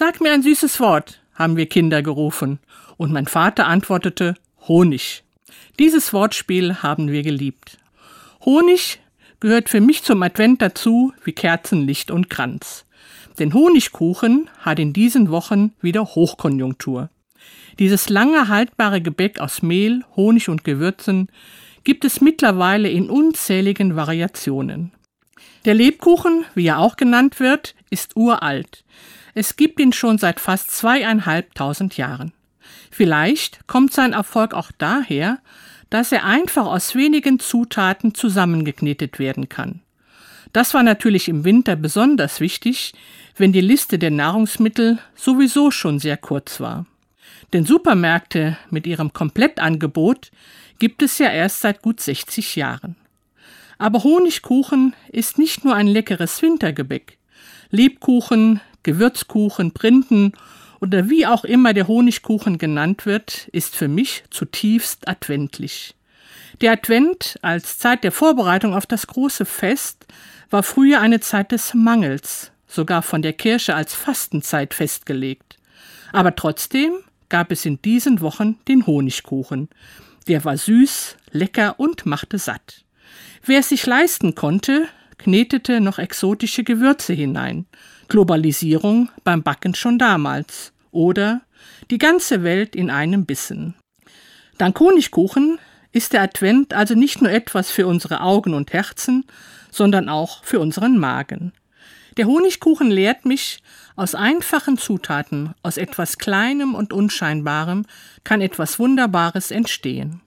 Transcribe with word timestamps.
Sag 0.00 0.22
mir 0.22 0.32
ein 0.32 0.40
süßes 0.42 0.80
Wort, 0.80 1.20
haben 1.34 1.58
wir 1.58 1.66
Kinder 1.66 2.02
gerufen, 2.02 2.58
und 2.96 3.12
mein 3.12 3.26
Vater 3.26 3.66
antwortete 3.66 4.34
Honig. 4.66 5.24
Dieses 5.78 6.14
Wortspiel 6.14 6.76
haben 6.76 7.12
wir 7.12 7.22
geliebt. 7.22 7.76
Honig 8.42 9.00
gehört 9.40 9.68
für 9.68 9.82
mich 9.82 10.02
zum 10.02 10.22
Advent 10.22 10.62
dazu 10.62 11.12
wie 11.22 11.32
Kerzenlicht 11.32 12.10
und 12.10 12.30
Kranz. 12.30 12.86
Denn 13.38 13.52
Honigkuchen 13.52 14.48
hat 14.60 14.78
in 14.78 14.94
diesen 14.94 15.28
Wochen 15.28 15.74
wieder 15.82 16.06
Hochkonjunktur. 16.06 17.10
Dieses 17.78 18.08
lange 18.08 18.48
haltbare 18.48 19.02
Gebäck 19.02 19.38
aus 19.38 19.60
Mehl, 19.60 20.02
Honig 20.16 20.48
und 20.48 20.64
Gewürzen 20.64 21.28
gibt 21.84 22.06
es 22.06 22.22
mittlerweile 22.22 22.88
in 22.88 23.10
unzähligen 23.10 23.96
Variationen. 23.96 24.92
Der 25.64 25.74
Lebkuchen, 25.74 26.44
wie 26.54 26.66
er 26.66 26.78
auch 26.78 26.96
genannt 26.96 27.40
wird, 27.40 27.74
ist 27.90 28.16
uralt. 28.16 28.84
Es 29.34 29.56
gibt 29.56 29.78
ihn 29.80 29.92
schon 29.92 30.18
seit 30.18 30.40
fast 30.40 30.70
zweieinhalbtausend 30.70 31.96
Jahren. 31.96 32.32
Vielleicht 32.90 33.66
kommt 33.66 33.92
sein 33.92 34.12
Erfolg 34.12 34.54
auch 34.54 34.72
daher, 34.76 35.38
dass 35.90 36.12
er 36.12 36.24
einfach 36.24 36.66
aus 36.66 36.94
wenigen 36.94 37.38
Zutaten 37.38 38.14
zusammengeknetet 38.14 39.18
werden 39.18 39.48
kann. 39.48 39.80
Das 40.52 40.74
war 40.74 40.82
natürlich 40.82 41.28
im 41.28 41.44
Winter 41.44 41.76
besonders 41.76 42.40
wichtig, 42.40 42.92
wenn 43.36 43.52
die 43.52 43.60
Liste 43.60 43.98
der 43.98 44.10
Nahrungsmittel 44.10 44.98
sowieso 45.14 45.70
schon 45.70 45.98
sehr 45.98 46.16
kurz 46.16 46.60
war. 46.60 46.86
Denn 47.52 47.64
Supermärkte 47.64 48.56
mit 48.70 48.86
ihrem 48.86 49.12
Komplettangebot 49.12 50.30
gibt 50.78 51.02
es 51.02 51.18
ja 51.18 51.30
erst 51.30 51.60
seit 51.60 51.82
gut 51.82 52.00
60 52.00 52.56
Jahren. 52.56 52.96
Aber 53.80 54.04
Honigkuchen 54.04 54.94
ist 55.10 55.38
nicht 55.38 55.64
nur 55.64 55.74
ein 55.74 55.86
leckeres 55.86 56.42
Wintergebäck. 56.42 57.16
Lebkuchen, 57.70 58.60
Gewürzkuchen, 58.82 59.72
Printen 59.72 60.34
oder 60.82 61.08
wie 61.08 61.26
auch 61.26 61.44
immer 61.44 61.72
der 61.72 61.88
Honigkuchen 61.88 62.58
genannt 62.58 63.06
wird, 63.06 63.48
ist 63.52 63.74
für 63.74 63.88
mich 63.88 64.22
zutiefst 64.28 65.08
adventlich. 65.08 65.94
Der 66.60 66.72
Advent 66.72 67.38
als 67.40 67.78
Zeit 67.78 68.04
der 68.04 68.12
Vorbereitung 68.12 68.74
auf 68.74 68.84
das 68.84 69.06
große 69.06 69.46
Fest 69.46 70.04
war 70.50 70.62
früher 70.62 71.00
eine 71.00 71.20
Zeit 71.20 71.50
des 71.50 71.72
Mangels, 71.72 72.52
sogar 72.66 73.00
von 73.00 73.22
der 73.22 73.32
Kirche 73.32 73.74
als 73.74 73.94
Fastenzeit 73.94 74.74
festgelegt. 74.74 75.56
Aber 76.12 76.36
trotzdem 76.36 76.92
gab 77.30 77.50
es 77.50 77.64
in 77.64 77.80
diesen 77.80 78.20
Wochen 78.20 78.58
den 78.68 78.86
Honigkuchen. 78.86 79.70
Der 80.28 80.44
war 80.44 80.58
süß, 80.58 81.16
lecker 81.30 81.80
und 81.80 82.04
machte 82.04 82.36
satt. 82.36 82.84
Wer 83.44 83.60
es 83.60 83.68
sich 83.68 83.86
leisten 83.86 84.34
konnte, 84.34 84.86
knetete 85.18 85.80
noch 85.80 85.98
exotische 85.98 86.64
Gewürze 86.64 87.12
hinein. 87.12 87.66
Globalisierung 88.08 89.10
beim 89.24 89.42
Backen 89.42 89.74
schon 89.74 89.98
damals. 89.98 90.72
Oder 90.90 91.42
die 91.90 91.98
ganze 91.98 92.42
Welt 92.42 92.74
in 92.74 92.90
einem 92.90 93.26
Bissen. 93.26 93.74
Dank 94.58 94.78
Honigkuchen 94.80 95.58
ist 95.92 96.12
der 96.12 96.22
Advent 96.22 96.74
also 96.74 96.94
nicht 96.94 97.22
nur 97.22 97.30
etwas 97.30 97.70
für 97.70 97.86
unsere 97.86 98.20
Augen 98.20 98.54
und 98.54 98.72
Herzen, 98.72 99.24
sondern 99.70 100.08
auch 100.08 100.44
für 100.44 100.60
unseren 100.60 100.98
Magen. 100.98 101.52
Der 102.16 102.26
Honigkuchen 102.26 102.90
lehrt 102.90 103.24
mich, 103.24 103.62
aus 103.96 104.14
einfachen 104.14 104.78
Zutaten, 104.78 105.54
aus 105.62 105.76
etwas 105.76 106.18
Kleinem 106.18 106.74
und 106.74 106.92
Unscheinbarem 106.92 107.86
kann 108.24 108.40
etwas 108.40 108.78
Wunderbares 108.78 109.50
entstehen. 109.50 110.20